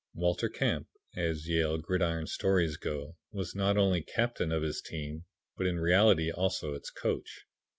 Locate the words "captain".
4.01-4.51